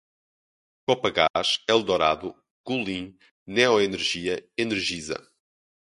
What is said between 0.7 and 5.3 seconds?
Copagaz, Eldorado, Golin, Neoenergia, Energisa